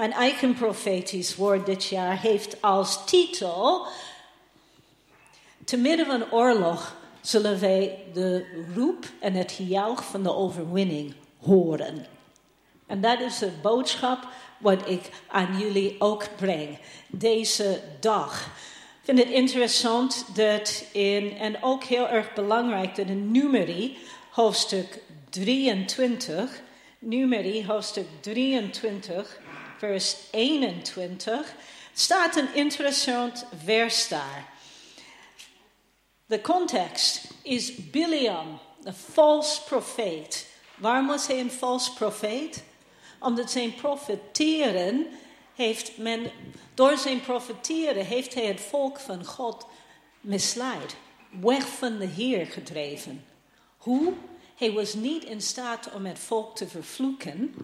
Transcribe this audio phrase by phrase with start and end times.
[0.00, 3.86] Mijn eigen profetisch woord dit jaar heeft als titel.
[5.64, 12.06] Te midden van oorlog zullen wij de roep en het gejuich van de overwinning horen.
[12.86, 14.26] En dat is de boodschap
[14.58, 16.78] wat ik aan jullie ook breng
[17.08, 18.46] deze dag.
[18.46, 23.98] Ik vind het interessant dat in, en ook heel erg belangrijk, dat in Numeri,
[24.30, 26.60] hoofdstuk 23,
[26.98, 29.40] Numeri, hoofdstuk 23,
[29.80, 31.54] vers 21,
[31.92, 34.48] staat een interessant vers daar.
[36.26, 40.46] De context is Biliam, een false profeet.
[40.76, 42.62] Waarom was hij een false profeet?
[43.18, 45.06] Omdat zijn profeteren
[45.54, 46.30] heeft men,
[46.74, 49.66] door zijn profeteren heeft hij het volk van God
[50.20, 50.96] misleid,
[51.40, 53.24] weg van de Heer gedreven.
[53.76, 54.12] Hoe?
[54.56, 57.54] Hij was niet in staat om het volk te vervloeken,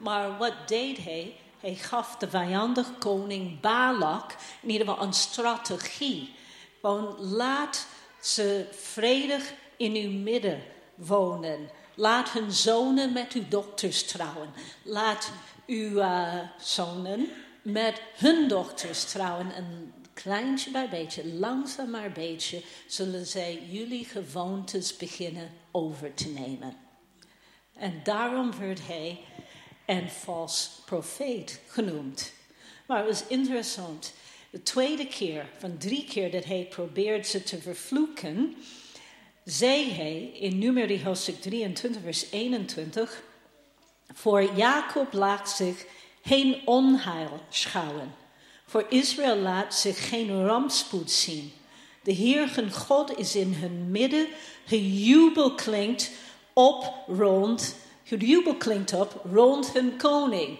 [0.00, 1.34] maar wat deed hij?
[1.64, 6.34] Hij gaf de vijandige koning Balak in ieder geval een strategie.
[6.80, 7.86] Gewoon laat
[8.20, 10.62] ze vredig in uw midden
[10.94, 11.70] wonen.
[11.94, 14.48] Laat hun zonen met uw dochters trouwen.
[14.82, 15.30] Laat
[15.66, 17.28] uw uh, zonen
[17.62, 19.54] met hun dochters trouwen.
[19.54, 26.76] En kleintje bij beetje, langzaam maar beetje, zullen zij jullie gewoontes beginnen over te nemen.
[27.74, 29.20] En daarom werd hij
[29.86, 32.32] een vals profeet genoemd.
[32.86, 34.12] Maar het was interessant.
[34.50, 38.56] De tweede keer van drie keer dat hij probeert ze te vervloeken,
[39.44, 43.22] zei hij in Numeri hoofdstuk 23, vers 21,
[44.12, 45.84] voor Jacob laat zich
[46.22, 48.14] geen onheil schouwen.
[48.66, 51.52] Voor Israël laat zich geen rampspoed zien.
[52.02, 54.26] De Heer God is in hun midden.
[54.66, 56.10] Gejubel klinkt
[56.52, 57.76] op rond.
[58.04, 60.58] Gejubel klinkt op rond hun koning.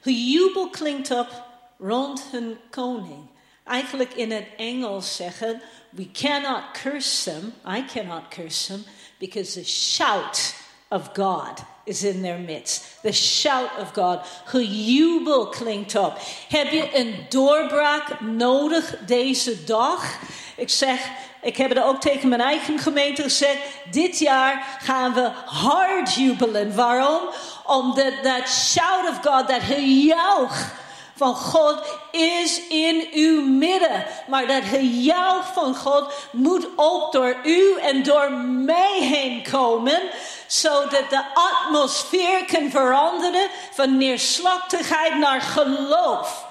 [0.00, 1.44] Gejubel klinkt op
[1.78, 3.28] rond hun koning.
[3.64, 7.54] Eigenlijk in het Engels zeggen we cannot curse them.
[7.76, 8.84] I cannot curse them
[9.18, 10.54] because the shout
[10.88, 13.02] of God is in their midst.
[13.02, 14.20] The shout of God.
[14.44, 16.18] Gejubel klinkt op.
[16.48, 20.18] Heb je een doorbraak nodig deze dag?
[20.56, 21.00] Ik zeg,
[21.42, 23.58] ik heb het ook tegen mijn eigen gemeente gezegd.
[23.90, 26.74] Dit jaar gaan we hard jubelen.
[26.74, 27.20] Waarom?
[27.66, 30.86] Omdat dat shout of God, dat gejuich
[31.18, 31.78] van God
[32.10, 34.04] is in uw midden.
[34.26, 40.00] Maar dat gejuich van God moet ook door u en door mij heen komen.
[40.46, 46.46] Zodat de atmosfeer kan veranderen van neerslachtigheid naar geloof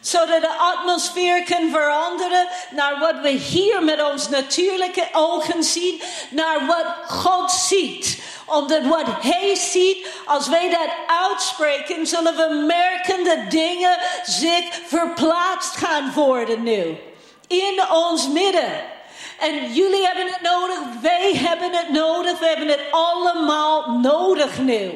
[0.00, 6.66] zodat de atmosfeer kan veranderen naar wat we hier met ons natuurlijke ogen zien, naar
[6.66, 8.18] wat God ziet
[8.48, 15.76] omdat wat hij ziet, als wij dat uitspreken, zullen we merken dat dingen zich verplaatst
[15.76, 16.98] gaan worden nu.
[17.46, 18.96] In ons midden.
[19.38, 24.90] En jullie hebben het nodig, wij hebben het nodig, we hebben het allemaal nodig nu.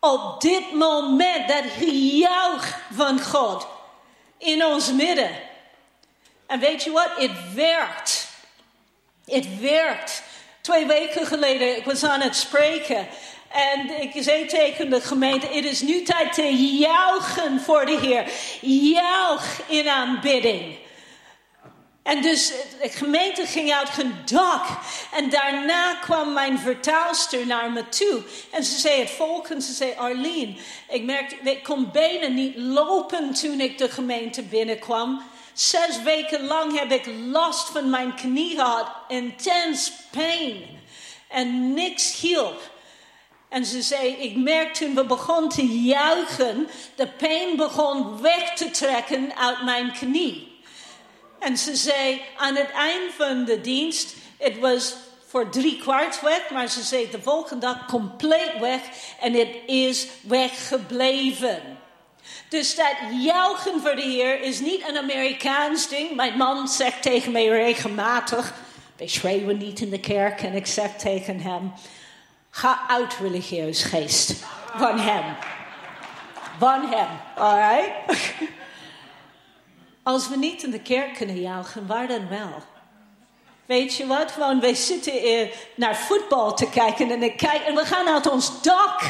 [0.00, 3.66] Op dit moment, dat gejuich van God
[4.38, 5.30] in ons midden.
[6.46, 7.10] En weet je wat?
[7.16, 8.28] Het werkt.
[9.24, 10.22] Het werkt.
[10.60, 13.08] Twee weken geleden, ik was aan het spreken.
[13.48, 18.30] En ik zei tegen de gemeente: Het is nu tijd te juichen voor de Heer.
[18.60, 20.78] Juich in aanbidding.
[22.02, 24.66] En dus de gemeente ging uit hun dak.
[25.12, 28.22] En daarna kwam mijn vertaalster naar me toe.
[28.50, 29.64] En ze zei het volgende.
[29.64, 30.54] Ze zei, Arlene,
[30.88, 35.22] ik merkte, ik kon bijna niet lopen toen ik de gemeente binnenkwam.
[35.60, 38.88] Zes weken lang heb ik last van mijn knie gehad.
[39.08, 40.62] Intens pijn.
[41.28, 42.60] En niks hielp.
[43.48, 48.70] En ze zei, ik merkte toen we begonnen te juichen, de pijn begon weg te
[48.70, 50.62] trekken uit mijn knie.
[51.38, 54.94] En ze zei, aan het eind van de dienst, het was
[55.26, 58.80] voor drie kwart weg, maar ze zei de volgende dag compleet weg
[59.20, 61.79] en het is weggebleven.
[62.48, 66.14] Dus dat juichen voor de Heer is niet een Amerikaans ding.
[66.14, 68.54] Mijn man zegt tegen mij regelmatig:
[68.96, 70.42] Wij schreeuwen niet in de kerk.
[70.42, 71.72] En ik zeg tegen hem:
[72.50, 74.34] Ga uit, religieus geest.
[74.76, 75.24] Van hem.
[76.58, 77.08] Van hem.
[77.36, 77.90] Alright?
[80.02, 82.62] Als we niet in de kerk kunnen juichen, waar dan wel?
[83.66, 84.32] Weet je wat?
[84.32, 87.22] Gewoon, wij zitten naar voetbal te kijken en,
[87.66, 89.02] en we gaan uit ons dak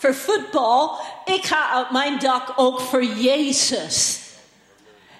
[0.00, 0.98] voor voetbal.
[1.24, 4.18] Ik ga uit mijn dak ook voor Jezus.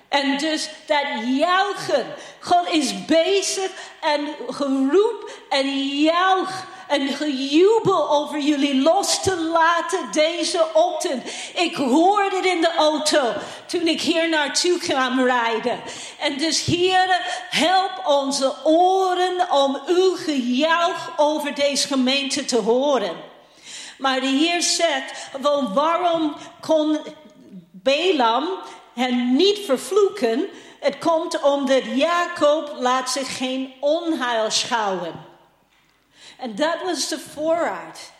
[0.08, 1.04] En dus dat
[1.36, 2.06] juichen.
[2.40, 10.66] God is bezig en geroep en juich een gejubel over jullie los te laten deze
[10.72, 11.22] ochtend.
[11.54, 13.32] Ik hoorde het in de auto
[13.66, 15.80] toen ik hier naartoe kwam rijden.
[16.18, 23.29] En dus, heren, help onze oren om uw gejuich over deze gemeente te horen.
[24.00, 25.28] Maar de Heer zegt,
[25.74, 26.98] waarom kon
[27.70, 28.48] Balaam
[28.94, 30.48] hen niet vervloeken?
[30.80, 35.14] Het komt omdat Jacob laat zich geen onheil schouwen.
[36.38, 38.12] En dat was de voorraad.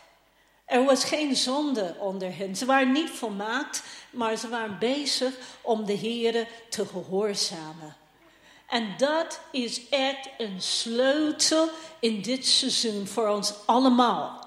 [0.65, 2.55] Er was geen zonde onder hen.
[2.55, 7.95] Ze waren niet volmaakt, maar ze waren bezig om de Heer te gehoorzamen.
[8.67, 11.69] En dat is echt een sleutel
[11.99, 14.40] in dit seizoen voor ons allemaal.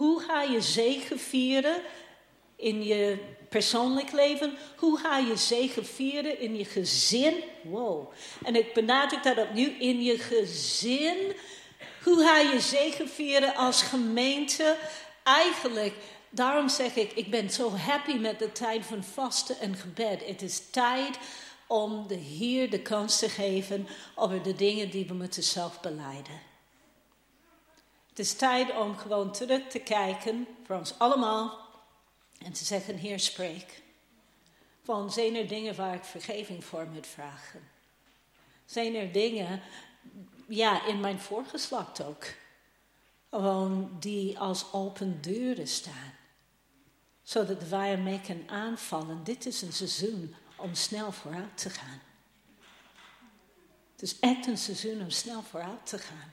[0.00, 1.82] Hoe ga je zegen vieren
[2.56, 3.18] in je
[3.48, 4.56] persoonlijk leven?
[4.76, 7.34] Hoe ga je zegen vieren in je gezin?
[7.62, 8.12] Wow.
[8.44, 11.16] En ik benadruk dat opnieuw in je gezin.
[12.02, 14.76] Hoe ga je zegen vieren als gemeente?
[15.22, 15.94] Eigenlijk,
[16.30, 20.26] daarom zeg ik, ik ben zo happy met de tijd van vasten en gebed.
[20.26, 21.18] Het is tijd
[21.66, 26.49] om de Heer de kans te geven over de dingen die we moeten zelf beleiden.
[28.10, 31.68] Het is tijd om gewoon terug te kijken voor ons allemaal
[32.38, 33.82] en te zeggen: Heer, spreek.
[34.82, 37.68] Van zijn er dingen waar ik vergeving voor moet vragen?
[38.64, 39.62] Zijn er dingen,
[40.48, 42.24] ja, in mijn voorgeslacht ook,
[43.30, 46.14] gewoon die als open deuren staan?
[47.22, 49.24] Zodat wij ermee kunnen aanvallen.
[49.24, 52.00] Dit is een seizoen om snel vooruit te gaan.
[53.92, 56.32] Het is echt een seizoen om snel vooruit te gaan.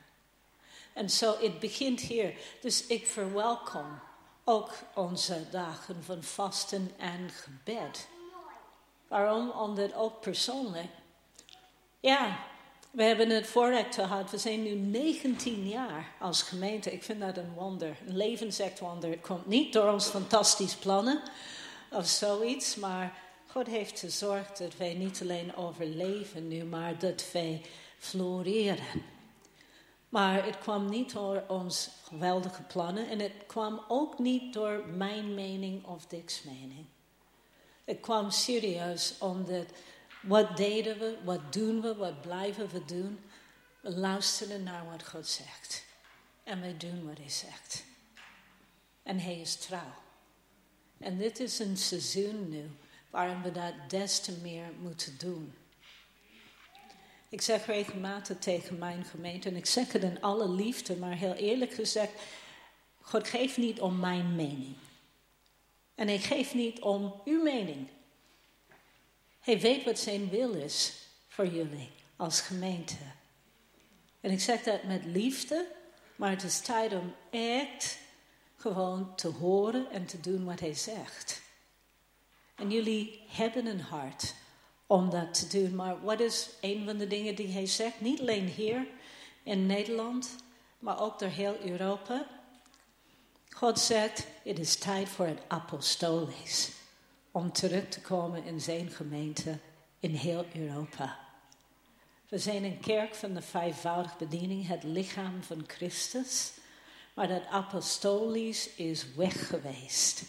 [0.98, 2.34] En zo, het begint hier.
[2.62, 4.00] Dus ik verwelkom
[4.44, 8.08] ook onze dagen van vasten en gebed.
[9.08, 9.50] Waarom?
[9.50, 10.88] Omdat ook persoonlijk.
[12.00, 12.40] Ja,
[12.92, 14.32] we hebben het voorrecht gehad.
[14.32, 16.94] We zijn nu 19 jaar als gemeente.
[16.94, 19.10] Ik vind dat een wonder, een levensecht wonder.
[19.10, 21.22] Het komt niet door ons fantastische plannen
[21.92, 23.18] of zoiets, maar
[23.48, 27.62] God heeft gezorgd dat wij niet alleen overleven nu, maar dat wij
[27.98, 29.17] floreren.
[30.10, 35.34] Maar het kwam niet door ons geweldige plannen en het kwam ook niet door mijn
[35.34, 36.86] mening of Dick's mening.
[37.84, 39.66] Het kwam serieus omdat
[40.22, 43.20] wat deden we, wat doen we, wat blijven we doen?
[43.82, 45.86] We luisteren naar wat God zegt.
[46.44, 47.84] En we doen wat Hij zegt.
[49.04, 49.94] En Hij is trouw.
[50.98, 52.70] En dit is een seizoen nu
[53.10, 55.57] waarin we dat des te meer moeten doen.
[57.30, 61.34] Ik zeg regelmatig tegen mijn gemeente, en ik zeg het in alle liefde, maar heel
[61.34, 62.12] eerlijk gezegd,
[63.02, 64.76] God geeft niet om mijn mening.
[65.96, 67.88] En hij geeft niet om uw mening.
[69.40, 70.94] Hij weet wat zijn wil is
[71.28, 72.96] voor jullie als gemeente.
[74.22, 75.66] En ik zeg dat met liefde,
[76.16, 77.98] maar het is tijd om echt
[78.56, 81.42] gewoon te horen en te doen wat hij zegt.
[82.56, 84.34] En jullie hebben een hart
[84.88, 85.76] om dat te doen.
[85.76, 88.02] Maar wat is een van de dingen die hij zegt?
[88.02, 88.88] Niet alleen hier
[89.44, 90.36] in Nederland,
[90.80, 92.26] maar ook door heel Europa.
[93.50, 96.72] God zegt, het is tijd voor het apostolisch.
[97.32, 99.60] Om terug te komen in zijn gemeente
[100.00, 101.20] in heel Europa.
[102.30, 106.52] We zijn een kerk van de vijfvoudige bediening, het lichaam van Christus.
[107.14, 110.24] Maar dat apostolisch is weg geweest.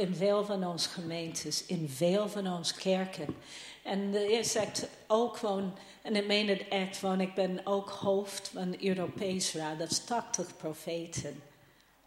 [0.00, 3.36] In veel van onze gemeentes, in veel van onze kerken.
[3.82, 8.48] En de zegt ook gewoon, en ik meen het echt van, ik ben ook hoofd
[8.48, 11.42] van de Europees Raad, dat is 80 profeten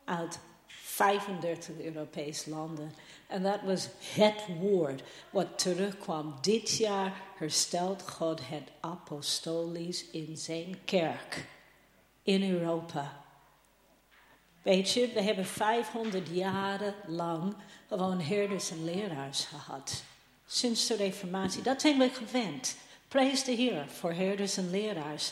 [0.06, 2.94] uit 35 Europese landen.
[3.27, 6.36] En dat was het woord wat terugkwam.
[6.41, 11.46] Dit jaar herstelt God het apostolisch in zijn kerk
[12.24, 13.23] in Europa.
[14.63, 17.55] Weet je, we hebben 500 jaren lang
[17.88, 20.03] gewoon herders en leraars gehad
[20.46, 21.62] sinds de Reformatie.
[21.62, 22.77] Dat zijn we gewend.
[23.08, 25.32] Praise de Heer voor herders en leraars.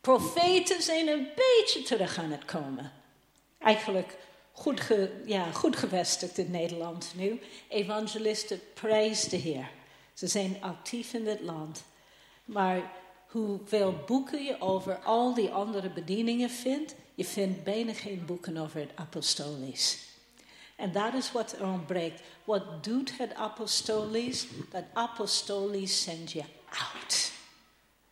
[0.00, 2.92] Profeten zijn een beetje terug aan het komen.
[3.58, 4.16] Eigenlijk
[4.52, 7.40] goed, ge, ja, goed gevestigd in Nederland nu.
[7.68, 9.70] Evangelisten, praise de Heer.
[10.14, 11.84] Ze zijn actief in dit land.
[12.44, 12.92] Maar
[13.26, 18.80] hoeveel boeken je over al die andere bedieningen vindt, je vindt bijna geen boeken over
[18.80, 19.98] het apostolisch.
[20.76, 22.22] En dat is wat er ontbreekt.
[22.44, 24.46] Wat doet het apostolisch?
[24.70, 26.44] Dat apostolisch zendt je
[26.94, 27.32] uit.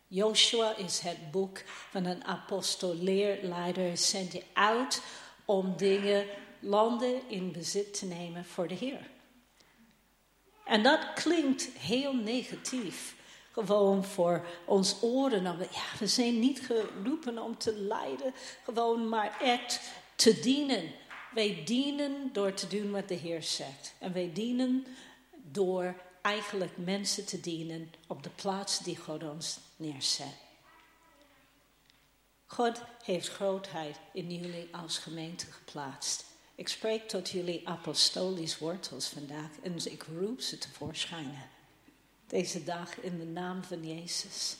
[0.07, 3.97] Joshua is het boek van een apostoleerleider.
[3.97, 5.01] Zendt je uit
[5.45, 6.25] om dingen,
[6.59, 9.09] landen in bezit te nemen voor de Heer.
[10.65, 13.15] En dat klinkt heel negatief.
[13.51, 15.43] Gewoon voor ons oren.
[15.43, 19.81] Ja, we zijn niet geroepen om te lijden, gewoon maar echt
[20.15, 20.91] te dienen.
[21.33, 23.93] Wij dienen door te doen wat de Heer zegt.
[23.97, 24.85] En wij dienen
[25.51, 30.35] door eigenlijk mensen te dienen op de plaats die God ons neerzet.
[32.45, 36.25] God heeft grootheid in jullie als gemeente geplaatst.
[36.55, 41.49] Ik spreek tot jullie apostolisch wortels vandaag en ik roep ze tevoorschijn.
[42.31, 44.55] Deze dag in de naam van Jezus.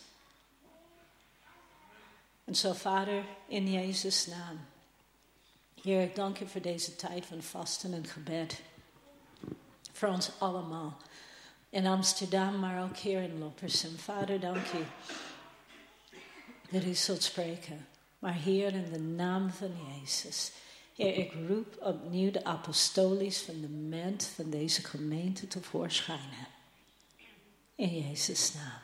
[2.44, 4.60] En zo, Vader, in Jezus' naam.
[5.82, 8.62] Heer, ik dank je voor deze tijd van vasten en gebed.
[9.92, 10.98] Voor ons allemaal.
[11.70, 13.98] In Amsterdam, maar ook hier in Loppersum.
[13.98, 14.84] Vader, dank je
[16.70, 17.88] dat u zult spreken.
[18.20, 20.52] Maar Heer, in de naam van Jezus.
[20.96, 26.60] Heer, ik roep opnieuw de apostolisch fundament van deze gemeente tevoorschijnen.
[27.82, 28.82] In Jezus' naam.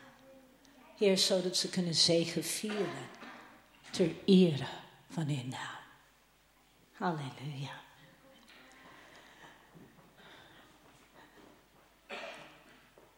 [0.98, 3.10] Heer, zodat ze kunnen zegen vieren
[3.90, 4.68] ter ere
[5.10, 5.78] van uw naam.
[6.92, 7.82] Halleluja.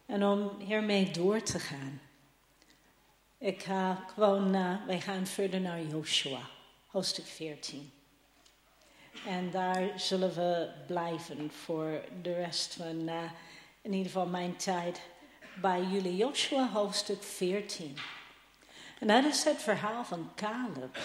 [0.05, 2.01] En om hiermee door te gaan.
[3.37, 4.51] Ik ga gewoon,
[4.85, 6.49] wij gaan verder naar Joshua,
[6.87, 7.91] hoofdstuk 14.
[9.25, 13.31] En daar zullen we blijven voor de rest van, uh,
[13.81, 15.01] in ieder geval mijn tijd,
[15.61, 16.15] bij jullie.
[16.15, 17.97] Joshua, hoofdstuk 14.
[18.99, 20.97] En dat is het verhaal van Caleb.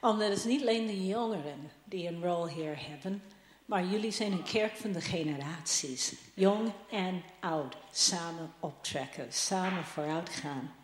[0.00, 3.22] Omdat het niet alleen de jongeren die een rol hier hebben,
[3.64, 6.14] maar jullie zijn een kerk van de generaties.
[6.34, 10.74] Jong en oud, samen optrekken, samen vooruit gaan.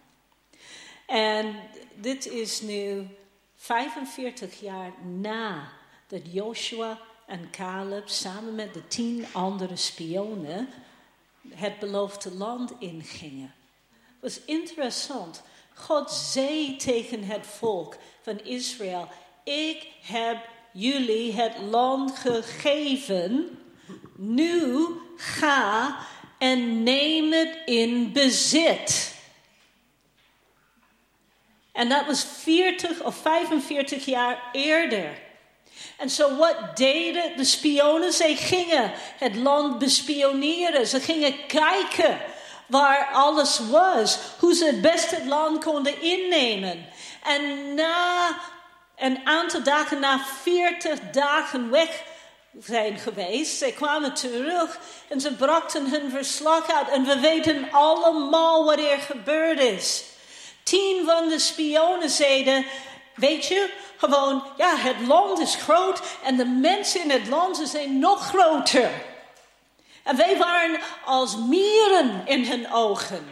[1.06, 1.56] En
[1.94, 3.06] dit is nu
[3.54, 5.68] 45 jaar na
[6.06, 10.68] dat Joshua en Caleb samen met de tien andere spionen
[11.54, 13.54] het beloofde land ingingen.
[13.88, 15.42] Het was interessant.
[15.74, 19.08] God zei tegen het volk van Israël:
[19.44, 23.58] Ik heb jullie het land gegeven.
[24.16, 24.86] Nu
[25.16, 25.98] ga
[26.38, 29.14] en neem het in bezit.
[31.72, 35.24] En dat was 40 of 45 jaar eerder.
[35.96, 38.12] En zo wat deden de spionen?
[38.12, 40.86] Ze gingen het land bespioneren.
[40.86, 42.20] Ze gingen kijken
[42.66, 44.18] waar alles was.
[44.38, 46.86] Hoe ze het beste het land konden innemen.
[47.22, 48.28] En na
[48.96, 52.02] een aantal dagen, na 40 dagen weg
[52.60, 53.58] zijn geweest.
[53.58, 54.78] Ze kwamen terug
[55.08, 56.88] en ze brachten hun verslag uit.
[56.88, 60.04] En we weten allemaal wat er gebeurd is.
[60.62, 62.66] Tien van de spionen zeiden,
[63.16, 67.98] weet je, gewoon, ja, het land is groot en de mensen in het land zijn
[67.98, 68.90] nog groter.
[70.02, 73.24] En wij waren als mieren in hun ogen.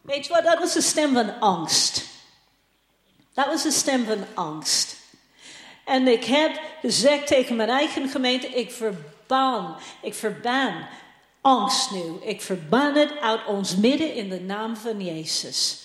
[0.00, 2.04] Weet je wat, dat was de stem van angst.
[3.34, 4.96] Dat was de stem van angst.
[5.84, 10.86] En ik heb gezegd tegen mijn eigen gemeente: ik verban, ik verban
[11.40, 12.18] angst nu.
[12.20, 15.81] Ik verban het uit ons midden in de naam van Jezus.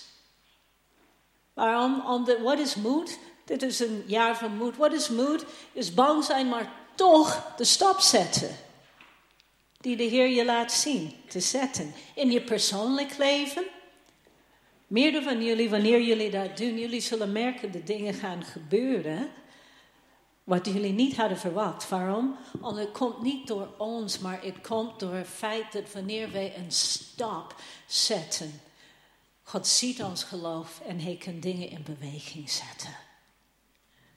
[1.58, 2.06] Waarom?
[2.06, 3.20] Omdat, wat is moed?
[3.46, 4.78] Dit is een jaar van moed.
[4.78, 5.46] Wat is moed?
[5.74, 8.50] Is bang zijn, maar toch de stap zetten.
[9.80, 11.94] Die de Heer je laat zien, te zetten.
[12.16, 13.64] In je persoonlijk leven.
[14.88, 19.30] Meerdere van jullie, wanneer jullie dat doen, jullie zullen merken dat dingen gaan gebeuren.
[20.44, 21.90] Wat jullie niet hadden verwacht.
[21.90, 22.36] Waarom?
[22.62, 26.54] Omdat het komt niet door ons, maar het komt door het feit dat wanneer wij
[26.58, 28.62] een stap zetten
[29.50, 32.96] God ziet ons geloof en hij kan dingen in beweging zetten.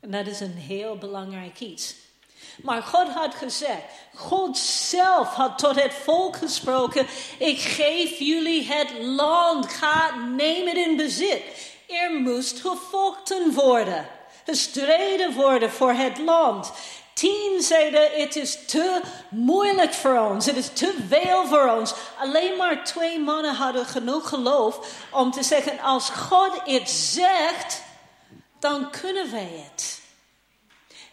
[0.01, 1.95] En dat is een heel belangrijk iets.
[2.63, 3.83] Maar God had gezegd,
[4.15, 7.07] God zelf had tot het volk gesproken,
[7.39, 11.43] ik geef jullie het land, ga neem het in bezit.
[11.87, 14.09] Er moest gevochten worden,
[14.45, 16.73] gestreden worden voor het land.
[17.21, 20.47] Tien zeiden: Het is te moeilijk voor ons.
[20.47, 21.95] Het is te veel voor ons.
[22.19, 27.83] Alleen maar twee mannen hadden genoeg geloof om te zeggen: Als God het zegt,
[28.59, 30.01] dan kunnen wij het.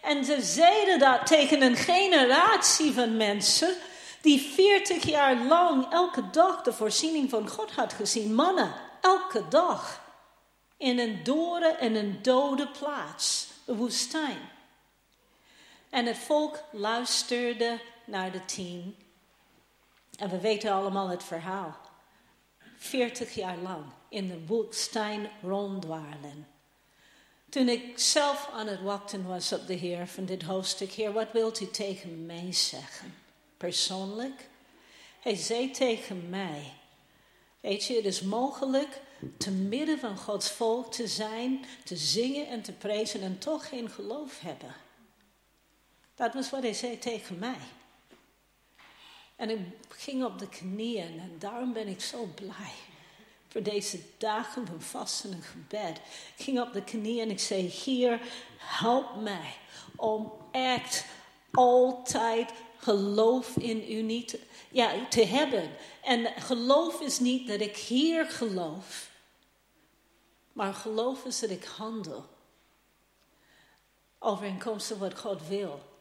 [0.02, 3.76] En ze zeiden dat tegen een generatie van mensen
[4.22, 8.36] die 40 jaar lang elke dag de voorziening van God had gezien.
[8.36, 10.02] Mannen, elke dag.
[10.78, 14.56] In een dode en een dode plaats, de woestijn.
[15.98, 18.96] En het volk luisterde naar de tien.
[20.18, 21.78] En we weten allemaal het verhaal.
[22.78, 26.48] Veertig jaar lang in de woestijn ronddwalen.
[27.50, 31.32] Toen ik zelf aan het wachten was op de Heer van dit hoofdstuk, Heer, wat
[31.32, 33.16] wilt u tegen mij zeggen?
[33.58, 34.50] Persoonlijk?
[35.20, 36.74] Hij zei tegen mij,
[37.60, 39.02] Weet je, het is mogelijk
[39.38, 43.90] te midden van Gods volk te zijn, te zingen en te prezen en toch geen
[43.90, 44.86] geloof hebben.
[46.18, 47.58] Dat was wat hij zei tegen mij.
[49.36, 49.60] En ik
[49.90, 52.74] ging op de knieën en daarom ben ik zo blij.
[53.48, 55.98] Voor deze dagen van vasten en gebed.
[56.38, 58.22] Ik ging op de knieën en ik zei: Hier,
[58.58, 59.54] help mij
[59.96, 61.06] om echt
[61.52, 64.40] altijd geloof in u niet
[64.72, 65.70] ja, te hebben.
[66.04, 69.10] En geloof is niet dat ik hier geloof,
[70.54, 72.26] maar geloof is dat ik handel.
[74.20, 75.96] Overeenkomstig wat God wil.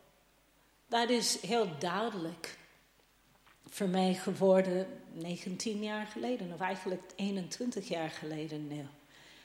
[0.88, 2.58] Dat is heel duidelijk
[3.68, 8.86] voor mij geworden 19 jaar geleden, of eigenlijk 21 jaar geleden nu.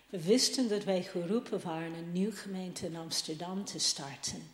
[0.10, 4.52] We wisten dat wij geroepen waren een nieuwe gemeente in Amsterdam te starten.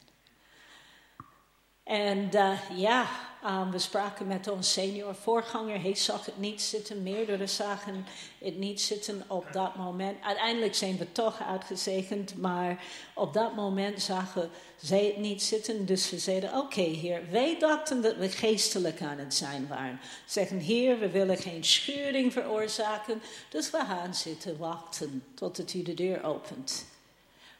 [1.87, 3.05] En uh, ja,
[3.45, 5.81] um, we spraken met ons senior voorganger.
[5.81, 7.03] Hij zag het niet zitten.
[7.03, 8.05] Meerdere zagen
[8.37, 10.23] het niet zitten op dat moment.
[10.23, 12.37] Uiteindelijk zijn we toch uitgezegend.
[12.37, 15.85] Maar op dat moment zagen zij het niet zitten.
[15.85, 19.99] Dus we zeiden: Oké, okay, Heer, wij dachten dat we geestelijk aan het zijn waren.
[20.25, 23.21] Zeggen: Heer, we willen geen schuring veroorzaken.
[23.49, 26.85] Dus we gaan zitten wachten tot u de deur opent.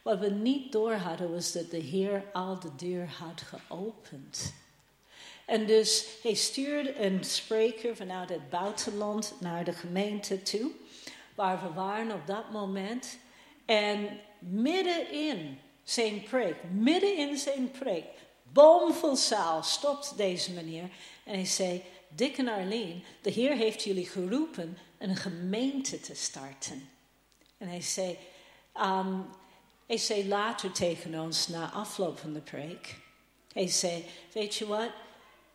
[0.08, 4.54] Wat we niet door hadden was dat de Heer al de deur had geopend.
[5.46, 10.72] En dus hij stuurde een spreker vanuit het buitenland naar de gemeente toe,
[11.36, 13.18] waar we waren op dat moment.
[13.66, 18.06] En midden in zijn preek, midden in zijn preek,
[18.44, 20.90] bomvol zaal, stopt deze meneer
[21.24, 26.90] en hij zei: Dick en Arlene, de Heer heeft jullie geroepen een gemeente te starten.
[27.58, 28.18] En hij zei:
[28.76, 29.26] um,
[29.88, 32.96] hij zei later tegen ons na afloop van de preek.
[33.54, 34.92] Hij zei, weet je wat?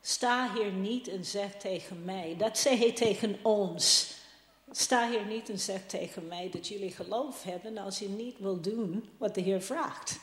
[0.00, 2.34] Sta hier niet en zeg tegen mij.
[2.38, 4.14] Dat zei hij tegen ons.
[4.70, 8.60] Sta hier niet en zeg tegen mij dat jullie geloof hebben als je niet wil
[8.60, 10.18] doen wat de Heer vraagt.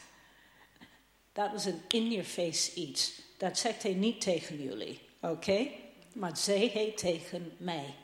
[1.34, 3.22] Dat was een in-your-face iets.
[3.38, 5.68] Dat zegt hij niet tegen jullie, oké?
[6.14, 7.96] Maar zei hij tegen mij.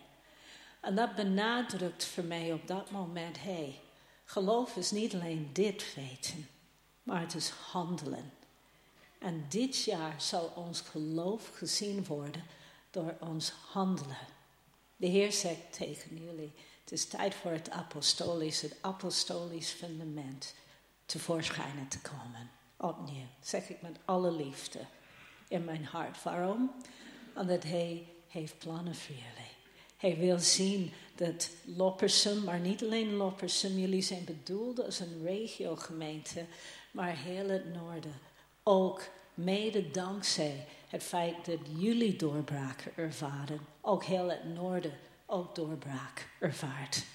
[0.81, 3.79] En dat benadrukt voor mij op dat moment, hé, hey,
[4.25, 6.47] Geloof is niet alleen dit weten,
[7.03, 8.31] maar het is handelen.
[9.19, 12.43] En dit jaar zal ons geloof gezien worden
[12.91, 14.27] door ons handelen.
[14.95, 20.53] De Heer zegt tegen jullie: het is tijd voor het apostolisch, het apostolisch fundament
[21.05, 22.49] tevoorschijn te komen.
[22.77, 24.79] Opnieuw, zeg ik met alle liefde
[25.47, 26.23] in mijn hart.
[26.23, 26.71] Waarom?
[27.35, 29.44] Omdat Hij heeft plannen voor jullie.
[30.05, 36.45] Hij wil zien dat Loppersum, maar niet alleen Loppersum, jullie zijn bedoeld als een regiogemeente,
[36.91, 38.13] maar heel het noorden.
[38.63, 39.01] Ook
[39.33, 44.93] mede dankzij het feit dat jullie doorbraken ervaren, ook heel het noorden
[45.25, 47.05] ook doorbraak ervaart.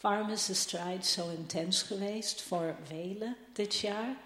[0.00, 4.16] Waarom is de strijd zo intens geweest voor velen dit jaar?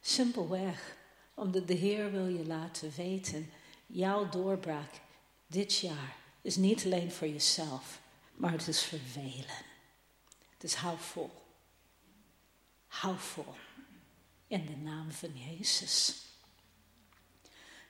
[0.00, 0.96] Simpelweg
[1.34, 3.50] omdat de Heer wil je laten weten,
[3.86, 5.00] jouw doorbraak
[5.46, 8.00] dit jaar is niet alleen voor jezelf,
[8.34, 9.66] maar het is voor velen.
[10.58, 11.30] Dus hou vol.
[12.86, 13.54] Hou vol.
[14.46, 16.16] In de naam van Jezus.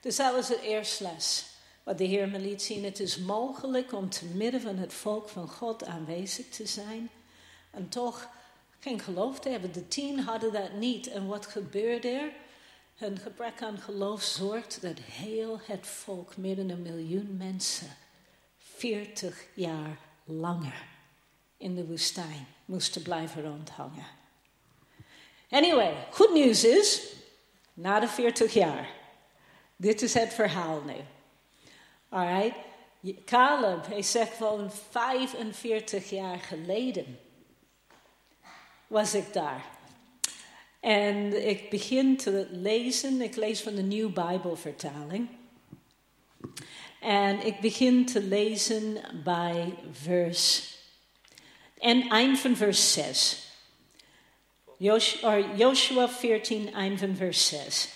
[0.01, 1.47] Dus dat was het eerste les.
[1.83, 2.85] Wat de Heer me liet zien.
[2.85, 7.11] Het is mogelijk om te midden van het volk van God aanwezig te zijn.
[7.71, 8.29] En toch
[8.79, 9.73] geen geloof te hebben.
[9.73, 11.07] De tien hadden dat niet.
[11.07, 12.33] En wat gebeurde er?
[12.95, 17.97] Hun gebrek aan geloof zorgt dat heel het volk, midden een miljoen mensen,
[18.79, 20.87] 40 jaar langer
[21.57, 24.07] in de woestijn moesten blijven rondhangen.
[25.51, 27.03] Anyway, goed nieuws is,
[27.75, 28.89] na de 40 jaar,
[29.77, 30.95] dit is het verhaal nu.
[32.09, 32.57] Alright,
[33.25, 37.19] Caleb, hij zegt van 45 jaar geleden
[38.87, 39.65] was ik daar.
[40.81, 45.29] En ik begin te lezen, ik lees van de Nieuwe Bijbelvertaling.
[47.01, 50.63] En ik begin te lezen bij vers.
[51.79, 53.47] En eind van vers 6.
[55.57, 57.89] Joshua 14, eind van vers 6.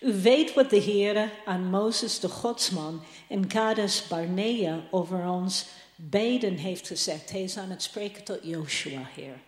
[0.00, 5.66] U weet wat de Heer aan Mozes, de godsman, in Kades Barnea over ons
[5.96, 7.30] beden heeft gezegd.
[7.30, 9.38] Hij is aan het spreken tot Joshua hier.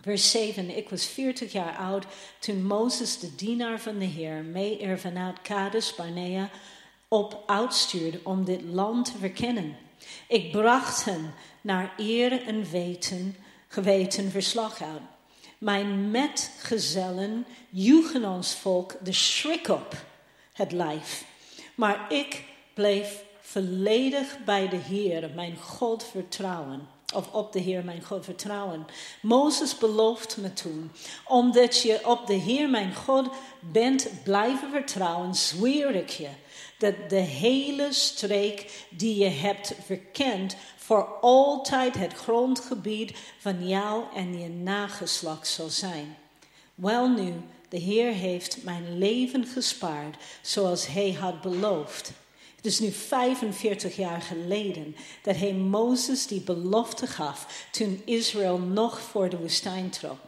[0.00, 0.76] Vers 7.
[0.76, 2.04] Ik was 40 jaar oud
[2.38, 6.50] toen Mozes, de dienaar van de Heer, mee er vanuit Kades Barnea
[7.08, 9.76] op uitstuurde om dit land te verkennen.
[10.28, 13.36] Ik bracht hen naar eer en weten,
[13.68, 15.00] geweten verslag uit.
[15.58, 19.94] Mijn metgezellen joegen ons volk de schrik op
[20.52, 21.24] het lijf.
[21.74, 26.88] Maar ik bleef volledig bij de Heer, mijn God, vertrouwen.
[27.14, 28.86] Of op de Heer, mijn God, vertrouwen.
[29.22, 30.92] Mozes belooft me toen,
[31.24, 33.28] omdat je op de Heer, mijn God,
[33.60, 36.28] bent blijven vertrouwen, zweer ik je
[36.78, 44.38] dat de hele streek die je hebt verkend voor altijd het grondgebied van jou en
[44.38, 46.16] je nageslacht zal zijn.
[46.74, 47.32] Wel nu,
[47.68, 52.12] de Heer heeft mijn leven gespaard zoals hij had beloofd.
[52.56, 59.00] Het is nu 45 jaar geleden dat hij Mozes die belofte gaf toen Israël nog
[59.00, 60.18] voor de woestijn trok.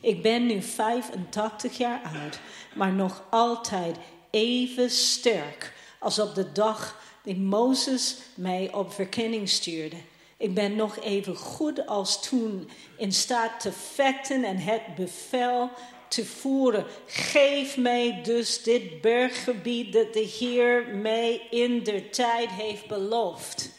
[0.00, 2.40] Ik ben nu 85 jaar oud,
[2.74, 3.96] maar nog altijd
[4.30, 9.96] even sterk als op de dag die Mozes mij op verkenning stuurde.
[10.36, 15.70] Ik ben nog even goed als toen in staat te vechten en het bevel
[16.08, 16.86] te voeren.
[17.06, 23.70] Geef mij dus dit berggebied dat de Heer mij in der tijd heeft beloofd.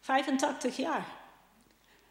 [0.00, 1.19] 85 jaar.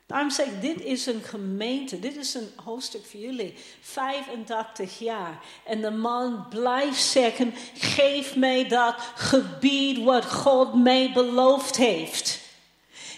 [0.09, 3.53] Daarom zeg ik, dit is een gemeente, dit is een hoofdstuk voor jullie.
[3.81, 5.39] 85 jaar.
[5.65, 12.38] En de man blijft zeggen, geef mij dat gebied wat God mij beloofd heeft.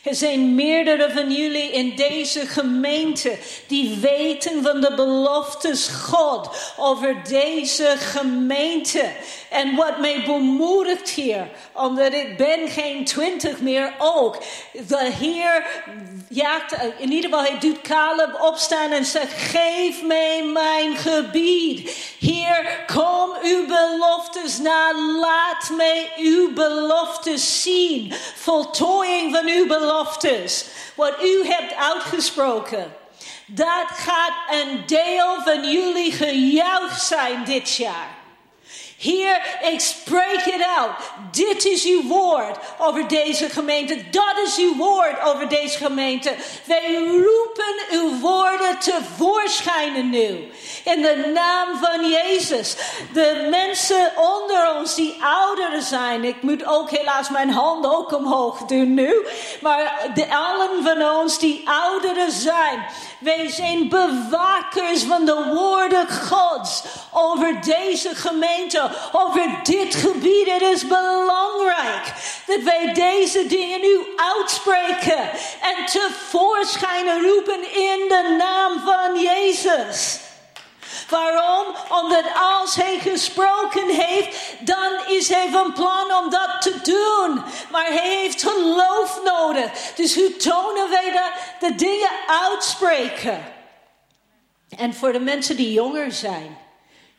[0.04, 3.38] Er zijn meerdere van jullie in deze gemeente
[3.68, 9.12] die weten van de beloftes God over deze gemeente.
[9.50, 14.44] En wat mij bemoedigt hier, omdat ik ben geen twintig meer ook.
[14.88, 15.66] De Heer
[16.30, 21.98] jaagt, in ieder geval hij doet Caleb opstaan en zegt, geef mij mijn gebied.
[22.20, 28.14] Heer, kom uw beloftes na, laat mij uw beloftes zien.
[28.36, 29.90] Voltooiing van uw beloftes
[30.96, 32.96] wat u hebt uitgesproken,
[33.46, 38.21] dat gaat een deel van jullie gejuich zijn dit jaar.
[39.02, 40.92] Heer, ik spreek het uit.
[41.32, 44.10] Dit is uw woord over deze gemeente.
[44.10, 46.36] Dat is uw woord over deze gemeente.
[46.66, 50.52] Wij roepen uw woorden tevoorschijn nu.
[50.84, 52.76] In de naam van Jezus.
[53.14, 56.24] De mensen onder ons die ouderen zijn.
[56.24, 59.26] Ik moet ook helaas mijn hand ook omhoog doen nu.
[59.62, 62.86] Maar de, allen van ons die ouderen zijn.
[63.20, 70.52] Wij zijn bewakers van de woorden Gods over deze gemeente, over dit gebied.
[70.52, 72.14] Het is belangrijk
[72.46, 75.30] dat wij deze dingen nu uitspreken
[75.62, 80.20] en tevoorschijn roepen in de naam van Jezus.
[81.10, 81.76] Waarom?
[81.90, 82.26] Omdat
[82.60, 87.44] als hij gesproken heeft, dan is hij van plan om dat te doen.
[87.72, 89.72] Maar hij heeft geloof nodig.
[89.96, 91.00] Dus hoe tonen wij?
[91.60, 93.44] De dingen uitspreken.
[94.78, 96.58] En voor de mensen die jonger zijn.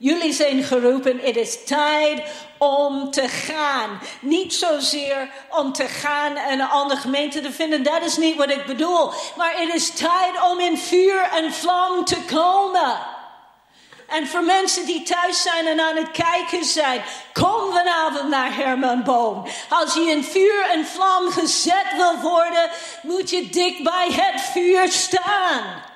[0.02, 2.22] Jullie zijn geroepen, het is tijd
[2.58, 4.00] om te gaan.
[4.20, 8.50] Niet zozeer om te gaan en een andere gemeente te vinden, dat is niet wat
[8.50, 9.12] ik bedoel.
[9.36, 12.98] Maar het is tijd om in vuur en vlam te komen.
[14.08, 19.02] En voor mensen die thuis zijn en aan het kijken zijn, kom vanavond naar Herman
[19.02, 19.46] Boom.
[19.68, 22.70] Als je in vuur en vlam gezet wil worden,
[23.02, 25.90] moet je dik bij het vuur staan.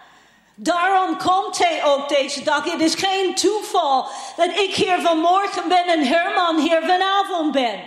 [0.59, 2.65] Daarom komt hij ook deze dag.
[2.65, 7.81] Het is geen toeval dat ik hier vanmorgen ben en Herman hier vanavond ben.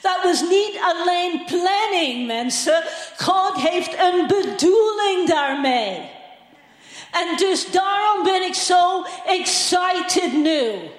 [0.00, 2.84] Dat was niet alleen planning, mensen.
[3.16, 6.10] God heeft een bedoeling daarmee.
[7.10, 10.90] En dus daarom ben ik zo excited nu.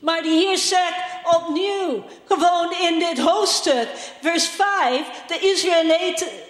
[0.00, 3.88] Maar de Heer zegt opnieuw, gewoon in dit hoofdstuk,
[4.20, 5.38] vers 5, de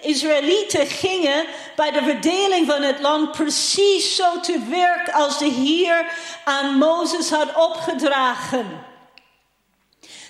[0.01, 6.11] Israëlieten, gingen bij de verdeling van het land precies zo te werk als de Heer
[6.43, 8.83] aan Mozes had opgedragen.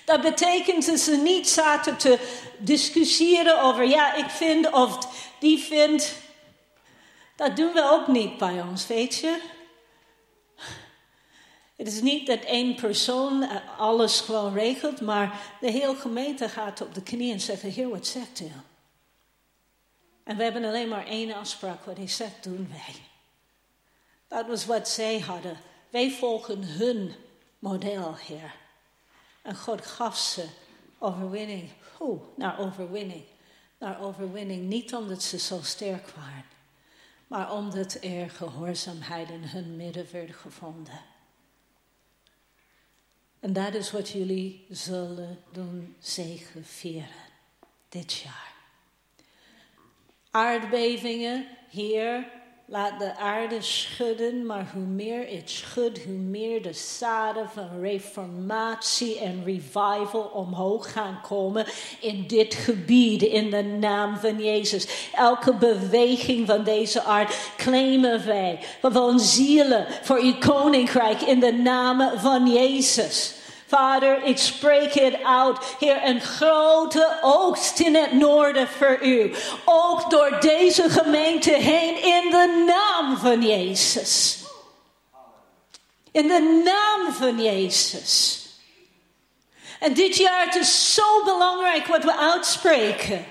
[0.06, 2.20] Dat betekent dat ze niet zaten te
[2.58, 4.98] discussiëren over, ja, ik vind of
[5.40, 6.14] die vindt.
[7.36, 9.55] Dat doen we ook niet bij ons, weet je.
[11.76, 16.82] Het is niet dat één persoon eh, alles gewoon regelt, maar de hele gemeente gaat
[16.82, 18.52] op de knieën en zegt: Heer, wat zegt u?
[20.24, 21.84] En we hebben alleen maar één afspraak.
[21.84, 22.96] Wat hij zegt, doen wij.
[24.28, 25.58] Dat was wat zij hadden.
[25.90, 27.16] Wij volgen hun
[27.60, 28.56] model, Heer.
[29.42, 30.46] En God gaf ze
[31.00, 31.70] overwinning.
[31.98, 32.20] Hoe?
[32.36, 33.24] Naar overwinning.
[33.78, 34.64] Naar overwinning.
[34.64, 36.46] Niet omdat ze zo sterk waren,
[37.28, 41.00] maar omdat er gehoorzaamheid in hun midden werd gevonden.
[43.46, 45.96] En dat is wat jullie zullen doen
[46.64, 47.08] vieren
[47.90, 48.54] dit jaar.
[50.32, 52.28] Aardbevingen hier
[52.66, 59.20] laat de aarde schudden, maar hoe meer het schudt, hoe meer de zaden van reformatie
[59.20, 61.66] en revival omhoog gaan komen
[62.00, 65.10] in dit gebied, in de naam van Jezus.
[65.14, 72.20] Elke beweging van deze aard claimen wij van zielen voor uw koninkrijk in de naam
[72.20, 73.35] van Jezus.
[73.76, 75.58] Vader, ik spreek het uit.
[75.80, 79.34] Heer, een grote oogst in het noorden voor u.
[79.66, 84.38] Ook door deze gemeente heen in de naam van Jezus.
[86.12, 88.46] In de naam van Jezus.
[89.80, 93.26] En dit jaar het is zo belangrijk wat we uitspreken.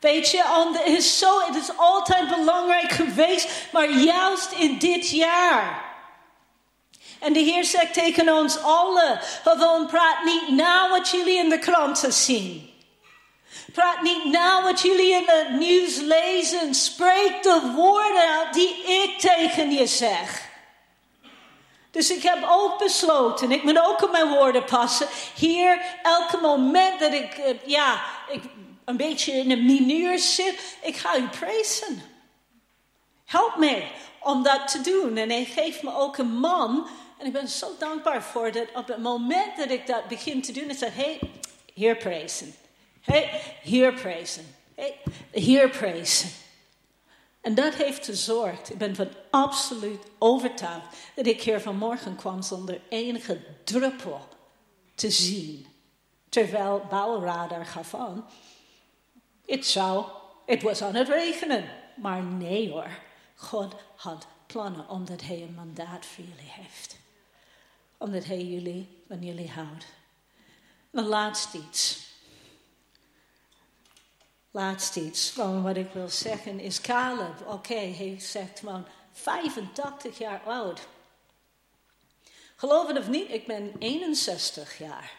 [0.00, 0.42] Weet je,
[0.84, 5.85] is, het is altijd belangrijk geweest, maar juist in dit jaar.
[7.20, 11.58] En de Heer zegt tegen ons allen: gewoon praat niet na wat jullie in de
[11.58, 12.74] kranten zien.
[13.72, 16.74] Praat niet na wat jullie in het nieuws lezen.
[16.74, 20.44] Spreek de woorden uit die ik tegen je zeg.
[21.90, 25.06] Dus ik heb ook besloten, ik moet ook op mijn woorden passen.
[25.34, 28.42] Hier, elke moment dat ik, eh, ja, ik
[28.84, 32.02] een beetje in een minuur zit, ik ga u prijzen.
[33.24, 35.16] Help mij om dat te doen.
[35.16, 38.88] En hij geeft me ook een man en ik ben zo dankbaar voor dat op
[38.88, 41.20] het moment dat ik dat begin te doen, ik zeg, hey,
[41.74, 42.54] hier prijzen.
[43.00, 44.54] Hey, hier prijzen.
[44.74, 44.98] Hey,
[45.32, 46.30] hier prijzen.
[47.40, 52.80] En dat heeft gezorgd, ik ben van absoluut overtuigd, dat ik hier vanmorgen kwam zonder
[52.88, 54.28] enige druppel
[54.94, 55.66] te zien.
[56.28, 58.28] Terwijl bouwradar gaf aan,
[59.46, 60.04] het zou,
[60.46, 61.64] het was aan het regenen.
[61.96, 62.98] Maar nee hoor,
[63.34, 66.96] God had plannen omdat hij een mandaat voor jullie heeft
[67.98, 69.86] omdat hij jullie van jullie houdt.
[70.90, 72.04] En laatst iets.
[74.50, 77.46] Laatst iets van wat ik wil zeggen is Caleb.
[77.46, 80.88] Oké, hij zegt van 85 jaar oud.
[82.56, 85.12] Geloof het of niet, ik ben 61 jaar.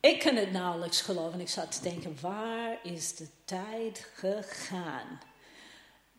[0.00, 1.40] Ik kan het nauwelijks geloven.
[1.40, 5.20] Ik zat te denken, waar is de tijd gegaan?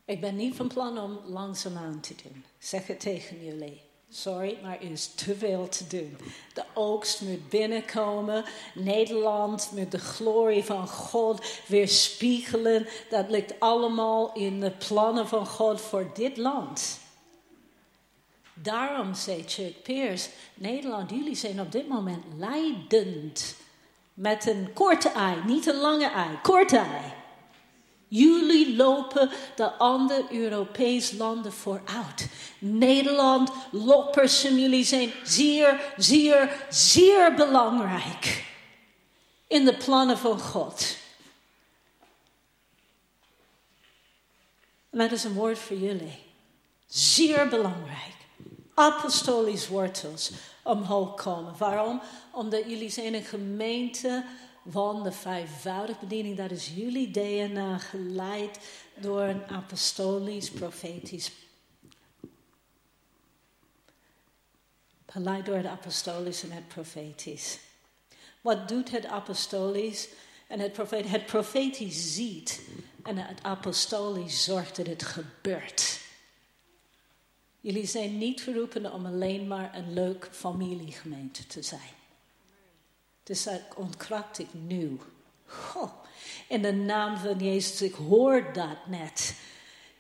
[0.06, 2.46] Ik ben niet van plan om langzaamaan te doen.
[2.58, 3.89] Zeg het tegen jullie.
[4.12, 6.18] Sorry, maar er is te veel te doen.
[6.54, 8.46] De oogst moet binnenkomen.
[8.74, 12.88] Nederland moet de glorie van God weer spiegelen.
[13.10, 17.00] Dat ligt allemaal in de plannen van God voor dit land.
[18.54, 23.56] Daarom zei Chuck Pierce: Nederland, jullie zijn op dit moment leidend.
[24.14, 27.19] Met een korte ei, niet een lange ei, korte ei.
[28.10, 32.28] Jullie lopen de andere Europese landen vooruit.
[32.60, 38.46] Nederland, Loppersum, jullie zijn zeer, zeer, zeer belangrijk
[39.48, 40.98] in de plannen van God.
[44.90, 46.20] En dat is een woord voor jullie.
[46.88, 48.16] Zeer belangrijk.
[48.74, 50.32] Apostolisch wortels
[50.64, 51.58] omhoog komen.
[51.58, 52.02] Waarom?
[52.32, 54.24] Omdat jullie zijn een gemeente
[54.70, 56.38] van de vijfvoudige bediening.
[56.38, 58.60] Dat is jullie DNA geleid
[58.96, 61.32] door een apostolisch, profetisch.
[65.06, 67.60] Geleid door het apostolisch en het profetisch.
[68.42, 70.08] Wat doet het apostolisch
[70.48, 71.12] en het profetisch?
[71.12, 72.62] Het profetisch ziet
[73.04, 76.00] en het apostolisch zorgt dat het gebeurt.
[77.62, 81.99] Jullie zijn niet geroepen om alleen maar een leuk familiegemeente te zijn.
[83.30, 85.00] Dus dat ontkracht ik nu.
[85.46, 85.92] Goh,
[86.48, 89.36] in de naam van Jezus, ik hoor dat net.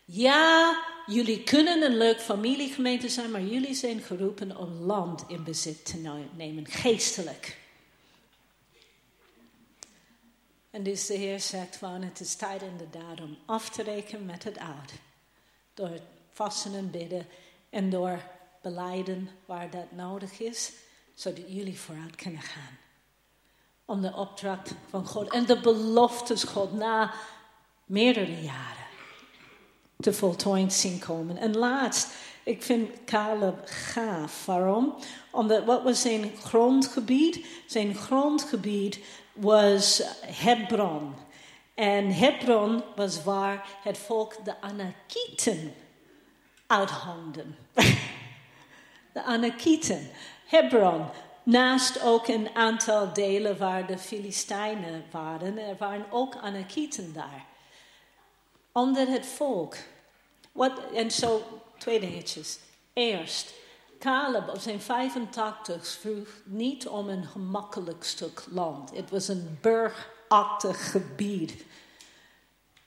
[0.05, 5.85] Ja, jullie kunnen een leuk familiegemeente zijn, maar jullie zijn geroepen om land in bezit
[5.85, 7.57] te nemen, geestelijk.
[10.69, 14.43] En dus de Heer zegt van, het is tijd inderdaad om af te rekenen met
[14.43, 14.93] het oude.
[15.73, 15.99] Door
[16.31, 17.27] vasten en bidden
[17.69, 18.23] en door
[18.61, 20.71] beleiden waar dat nodig is,
[21.13, 22.87] zodat jullie vooruit kunnen gaan
[23.89, 27.11] om de opdracht van God en de beloftes God na
[27.85, 28.87] meerdere jaren
[29.99, 31.37] te voltooien zien komen.
[31.37, 32.07] En laatst,
[32.43, 34.45] ik vind Caleb gaaf.
[34.45, 34.95] Waarom?
[35.31, 37.45] Omdat wat was zijn grondgebied?
[37.67, 38.99] Zijn grondgebied
[39.33, 41.15] was Hebron.
[41.73, 45.73] En Hebron was waar het volk de Anakieten
[46.67, 47.57] uithanden.
[49.13, 50.09] de Anakieten.
[50.45, 51.05] Hebron
[51.49, 57.45] Naast ook een aantal delen waar de Filistijnen waren, er waren ook Anakieten daar.
[58.71, 59.75] Onder het volk.
[60.51, 61.43] Wat, en zo,
[61.77, 62.59] twee dingetjes.
[62.93, 63.53] Eerst,
[63.99, 68.95] Caleb op zijn 85 vroeg niet om een gemakkelijk stuk land.
[68.95, 71.63] Het was een burgachtig gebied.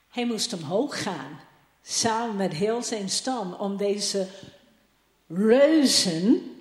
[0.09, 1.39] Hij moest omhoog gaan.
[1.81, 4.27] samen met heel zijn stam om deze
[5.27, 6.52] reuzen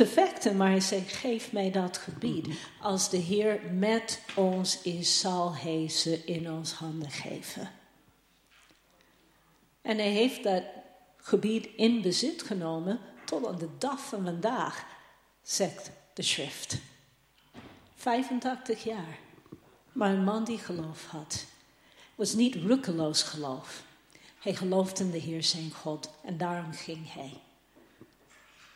[0.00, 0.56] te vechten.
[0.56, 2.46] Maar hij zei: Geef mij dat gebied.
[2.80, 7.70] Als de Heer met ons is, zal hij ze in ons handen geven.
[9.82, 10.62] En hij heeft dat
[11.16, 14.84] gebied in bezit genomen tot aan de dag van vandaag,
[15.42, 16.76] zegt de schrift.
[17.94, 19.18] 85 jaar.
[19.92, 21.44] Maar een man die geloof had,
[22.14, 23.82] was niet rukkeloos geloof.
[24.38, 27.40] Hij geloofde in de Heer zijn God en daarom ging hij.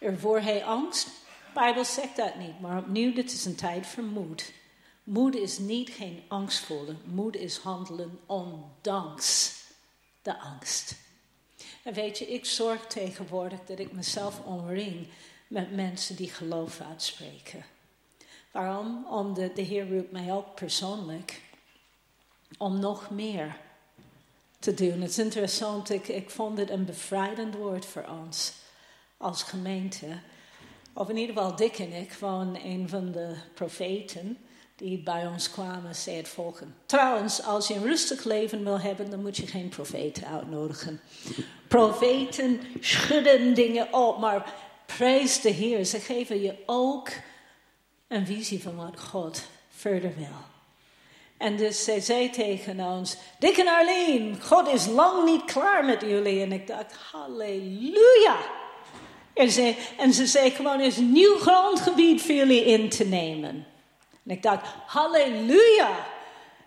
[0.05, 1.05] Ervoor hij angst?
[1.07, 1.13] De
[1.55, 4.53] Bijbel zegt dat niet, maar opnieuw, dit is een tijd voor moed.
[5.03, 9.55] Moed is niet geen angst voelen, moed is handelen ondanks
[10.23, 10.95] de angst.
[11.83, 15.09] En weet je, ik zorg tegenwoordig dat ik mezelf omring
[15.49, 17.65] met mensen die geloof uitspreken.
[18.51, 19.07] Waarom?
[19.07, 21.41] Omdat de Heer roept mij ook persoonlijk
[22.59, 23.57] om nog meer
[24.59, 25.01] te doen.
[25.01, 28.63] Het is interessant, ik, ik vond het een bevrijdend woord voor ons
[29.25, 30.07] als gemeente.
[30.93, 34.39] Of in ieder geval Dick en ik, gewoon een van de profeten
[34.77, 36.73] die bij ons kwamen, zei het volgende.
[36.87, 41.01] Trouwens, als je een rustig leven wil hebben, dan moet je geen profeten uitnodigen.
[41.69, 44.53] Profeten schudden dingen op, maar
[44.87, 45.85] prijs de Heer.
[45.85, 47.09] Ze geven je ook
[48.09, 50.53] een visie van wat God verder wil.
[51.37, 56.01] En dus zij zei tegen ons: Dick en Arlene, God is lang niet klaar met
[56.01, 56.43] jullie.
[56.43, 58.63] En ik dacht: Halleluja.
[59.35, 63.67] En ze, en ze zei gewoon: is een nieuw grondgebied voor jullie in te nemen.
[64.25, 65.91] En ik dacht: Halleluja.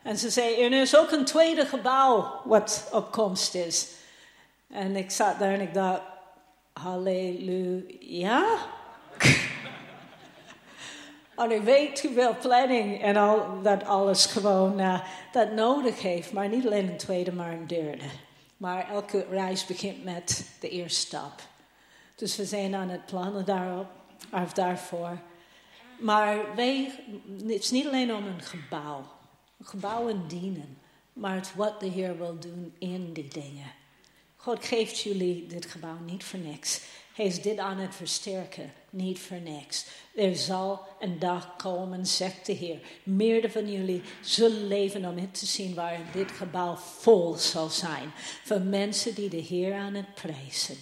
[0.04, 3.88] En ze zei: Er is ook een tweede gebouw wat op komst is.
[4.70, 6.02] En ik zat daar en ik dacht:
[6.74, 8.46] Halleluja.
[11.38, 15.00] En ik weet hoeveel planning en al dat alles gewoon uh,
[15.32, 16.32] dat nodig heeft.
[16.32, 18.04] Maar niet alleen een tweede, maar een derde.
[18.58, 21.42] Maar elke reis begint met de eerste stap.
[22.18, 23.88] Dus we zijn aan het plannen daarop,
[24.32, 25.18] of daarvoor.
[26.00, 26.92] Maar wij,
[27.40, 29.06] het is niet alleen om een gebouw.
[29.60, 30.78] Een gebouw en dienen.
[31.14, 33.72] Maar het wat de Heer wil doen in die dingen.
[34.36, 36.82] God geeft jullie dit gebouw niet voor niks.
[37.14, 39.86] Hij is dit aan het versterken, niet voor niks.
[40.16, 42.80] Er zal een dag komen, zegt de Heer.
[43.04, 48.12] Meerdere van jullie zullen leven om het te zien waar dit gebouw vol zal zijn.
[48.44, 50.78] Van mensen die de Heer aan het prijzen.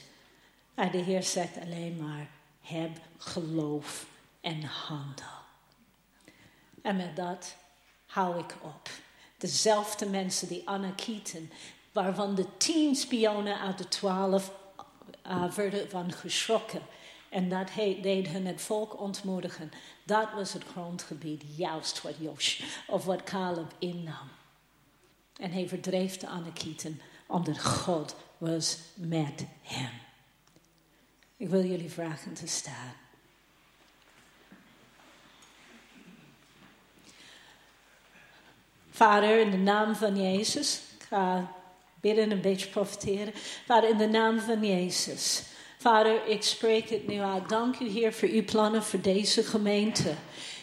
[0.76, 2.28] En de Heer zegt alleen maar,
[2.62, 4.06] heb geloof
[4.42, 5.44] en handel.
[6.82, 7.56] En met dat
[8.06, 8.90] hou ik op.
[9.38, 11.52] Dezelfde mensen die Anna Kieten,
[11.92, 14.52] waarvan de tien spionen uit de twaalf
[15.28, 16.82] uh, werden van geschrokken.
[17.30, 17.68] En dat
[18.02, 19.72] deed hen het volk ontmoedigen.
[20.04, 24.30] Dat was het grondgebied, juist wat Josh of wat Caleb innam.
[25.40, 30.05] En hij verdreef de Anakieten, omdat God was met hem.
[31.38, 32.94] Ik wil jullie vragen te staan.
[38.90, 41.52] Vader, in de naam van Jezus, ik ga
[42.00, 43.34] bidden, een beetje profiteren.
[43.66, 45.44] Vader, in de naam van Jezus.
[45.78, 47.50] Vader, ik spreek het nu uit.
[47.50, 50.14] Dank u, Heer, voor uw plannen voor deze gemeente.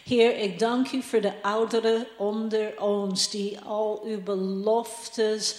[0.05, 5.57] Heer, ik dank u voor de ouderen onder ons die al uw beloftes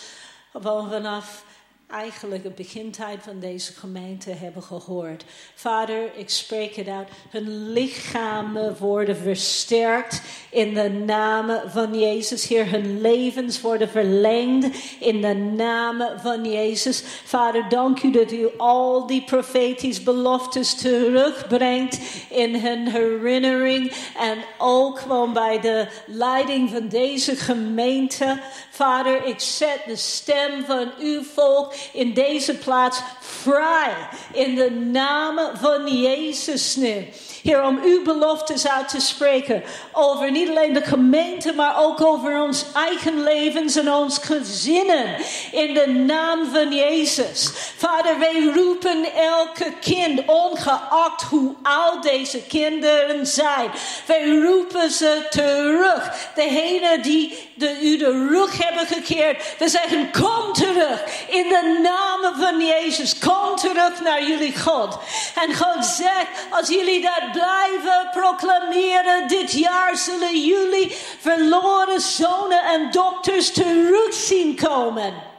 [0.52, 1.46] van vanaf
[1.88, 5.26] eigenlijk de begintijd van deze gemeente hebben gehoord.
[5.56, 7.10] Vader, ik spreek het uit.
[7.30, 12.48] Hun lichamen worden versterkt in de naam van Jezus.
[12.48, 17.04] Heer, hun levens worden verlengd in de naam van Jezus.
[17.24, 23.92] Vader, dank u dat u al die profetische beloftes terugbrengt in hun herinnering.
[24.18, 28.42] En ook gewoon bij de leiding van deze gemeente.
[28.70, 33.94] Vader, ik zet de stem van uw volk in deze plaats vrij.
[34.34, 37.08] In de naam van Jezus nu.
[37.44, 39.64] Heer, om uw beloftes uit te spreken.
[39.92, 45.16] Over niet alleen de gemeente, maar ook over ons eigen levens en ons gezinnen.
[45.52, 47.52] In de naam van Jezus.
[47.78, 53.72] Vader, wij roepen elke kind, ongeacht hoe oud deze kinderen zijn.
[54.06, 56.32] Wij roepen ze terug.
[56.36, 59.56] Degene die de, u de rug hebben gekeerd.
[59.60, 61.04] We zeggen, kom terug.
[61.28, 63.18] In de naam van Jezus.
[63.18, 64.98] Kom terug naar jullie God.
[65.36, 72.92] En God zegt, als jullie dat blijven proclameren, dit jaar zullen jullie verloren zonen en
[72.92, 75.32] dokters terug zien komen.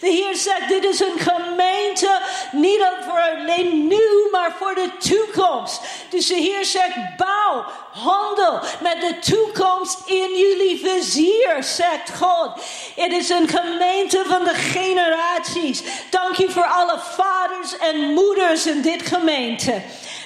[0.00, 2.20] De Heer zegt, dit is een gemeente,
[2.52, 5.80] niet voor alleen nu, maar voor de toekomst.
[6.08, 12.50] Dus de Heer zegt, bouw, handel met de toekomst in jullie vizier, zegt God.
[12.96, 15.82] Het is een gemeente van de generaties.
[16.10, 19.82] Dank u voor alle vaders en moeders in dit gemeente.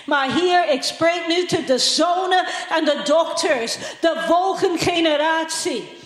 [0.07, 5.99] Maar hier, ik spreek nu tot de zonen en de dochters, de volgende generatie.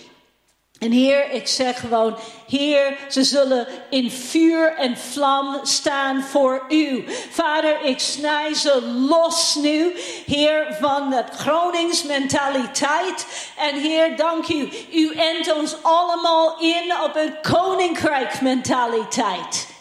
[0.79, 2.17] En Heer, ik zeg gewoon,
[2.47, 7.05] Heer, ze zullen in vuur en vlam staan voor u.
[7.29, 9.91] Vader, ik snij ze los nu,
[10.25, 13.27] Heer, van dat Gronings mentaliteit.
[13.57, 19.74] En Heer, dank u, u endt ons allemaal in op een koninkrijk mentaliteit.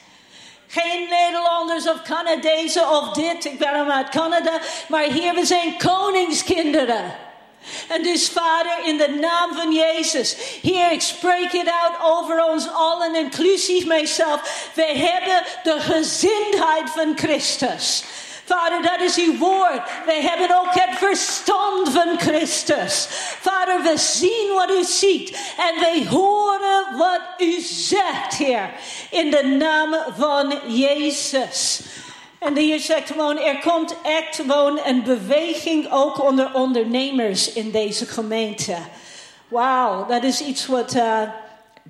[0.75, 4.59] Geen Nederlanders of Canadezen of dit, ik ben uit Canada,
[4.89, 7.17] maar hier we zijn koningskinderen.
[7.89, 12.69] En dus, Vader, in de naam van Jezus, Heer, ik spreek het uit over ons
[12.73, 14.71] allen, inclusief mijzelf.
[14.75, 18.05] We hebben de gezindheid van Christus.
[18.45, 19.81] Vader, dat is uw woord.
[20.07, 23.07] Wij hebben ook het verstand van Christus.
[23.41, 28.71] Vader, we zien wat u ziet en wij horen wat u zegt, Heer.
[29.11, 31.81] In de naam van Jezus.
[32.39, 37.71] En de Heer zegt gewoon, er komt echt gewoon een beweging ook onder ondernemers in
[37.71, 38.77] deze gemeente.
[39.49, 41.21] Wauw, dat is iets wat uh,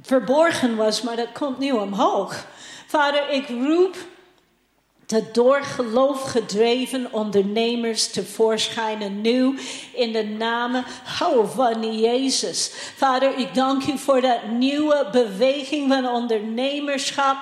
[0.02, 2.46] verborgen was, maar dat komt nu omhoog.
[2.86, 3.96] Vader, ik roep
[5.06, 9.58] de door geloof gedreven ondernemers tevoorschijn nu
[9.92, 10.84] in de naam
[11.54, 12.70] van Jezus.
[12.96, 17.36] Vader, ik dank u voor dat nieuwe beweging van ondernemerschap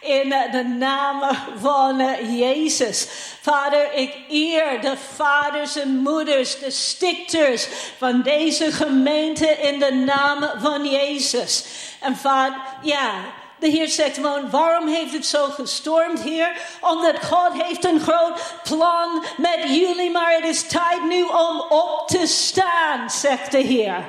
[0.00, 1.22] in de naam
[1.58, 1.96] van
[2.36, 3.06] Jezus.
[3.40, 10.60] Vader, ik eer de vaders en moeders, de stichters van deze gemeente in de naam
[10.60, 11.64] van Jezus.
[12.00, 13.12] En vader, ja,
[13.60, 16.78] de Heer zegt gewoon, waarom heeft het zo gestormd, Heer?
[16.80, 22.04] Omdat God heeft een groot plan met jullie, maar het is tijd nu om op
[22.06, 24.08] te staan, zegt de Heer.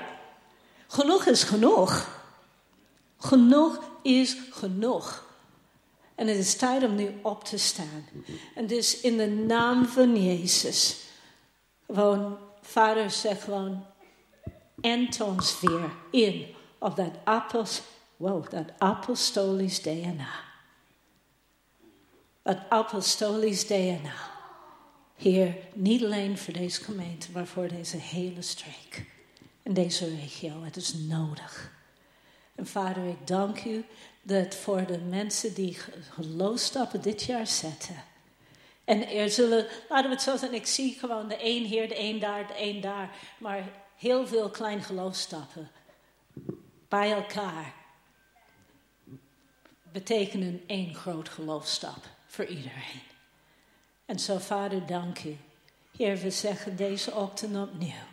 [0.87, 2.07] Genoeg is genoeg.
[3.17, 5.23] Genoeg is genoeg.
[6.15, 8.07] En het is tijd om nu op te staan.
[8.55, 10.97] En dus in de naam van Jezus.
[11.85, 13.85] Gewoon, vader zegt gewoon,
[14.81, 17.81] ent ons weer in op dat appels
[18.21, 20.29] Wow, dat apostolisch DNA.
[22.41, 24.13] Dat apostolisch DNA.
[25.15, 29.05] Heer, niet alleen voor deze gemeente, maar voor deze hele streek.
[29.63, 30.63] En deze regio.
[30.63, 31.71] Het is nodig.
[32.55, 33.85] En vader, ik dank u
[34.21, 35.77] dat voor de mensen die
[36.09, 38.03] geloofstappen dit jaar zetten.
[38.83, 41.99] En er zullen, laten we het zo zeggen, ik zie gewoon de een hier, de
[41.99, 43.15] een daar, de een daar.
[43.37, 43.63] Maar
[43.97, 45.71] heel veel klein geloofstappen
[46.87, 47.79] bij elkaar
[49.91, 53.01] betekenen één groot geloofstap voor iedereen.
[54.05, 55.37] En zo, Vader, dank u.
[55.97, 58.09] Heer, we zeggen deze ochtend opnieuw.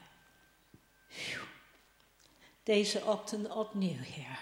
[2.62, 4.38] Deze ochtend opnieuw, Heer.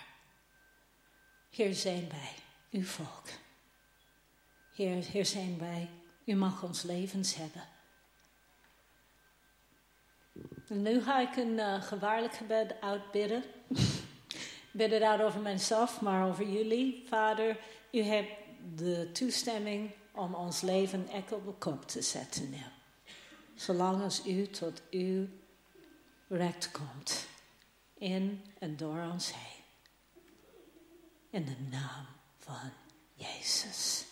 [1.50, 2.32] Hier zijn wij,
[2.70, 3.26] uw volk.
[4.74, 5.88] Heer, hier zijn wij.
[6.24, 7.68] U mag ons levens hebben.
[10.68, 13.44] En nu ga ik een uh, gevaarlijk gebed uitbidden.
[14.76, 17.04] Bid het uit over mijzelf, maar over jullie.
[17.08, 17.58] Vader,
[17.92, 18.30] u hebt
[18.74, 22.62] de toestemming om ons leven echt op de kop te zetten nu.
[23.54, 25.26] Zolang als u tot uw
[26.28, 27.26] recht komt.
[27.94, 29.64] In en door ons heen.
[31.30, 32.06] In de naam
[32.38, 32.70] van
[33.14, 34.04] Jezus.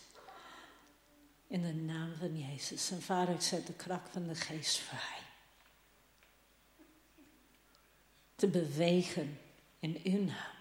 [1.46, 2.90] In de naam van Jezus.
[2.90, 5.22] En vader, ik zet de kracht van de geest vrij.
[8.34, 9.38] Te bewegen
[9.78, 10.53] in uw naam.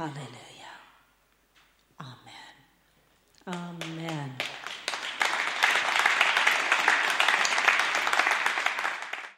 [0.00, 0.72] Halleluja.
[2.00, 2.56] Amen.
[3.46, 4.59] Amen.